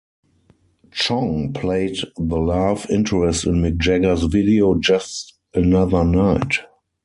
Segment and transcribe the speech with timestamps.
[0.89, 6.57] Chong played the love interest in Mick Jagger's video "Just Another Night".